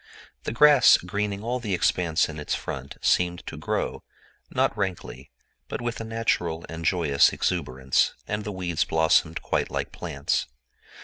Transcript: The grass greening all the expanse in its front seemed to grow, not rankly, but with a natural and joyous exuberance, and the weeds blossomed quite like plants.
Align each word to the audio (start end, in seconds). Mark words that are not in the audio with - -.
The 0.45 0.51
grass 0.51 0.97
greening 0.97 1.43
all 1.43 1.59
the 1.59 1.75
expanse 1.75 2.27
in 2.27 2.39
its 2.39 2.55
front 2.55 2.97
seemed 3.03 3.45
to 3.45 3.55
grow, 3.55 4.01
not 4.49 4.75
rankly, 4.75 5.29
but 5.67 5.79
with 5.79 6.01
a 6.01 6.03
natural 6.03 6.65
and 6.67 6.83
joyous 6.83 7.31
exuberance, 7.31 8.15
and 8.27 8.43
the 8.43 8.51
weeds 8.51 8.83
blossomed 8.83 9.43
quite 9.43 9.69
like 9.69 9.91
plants. 9.91 10.47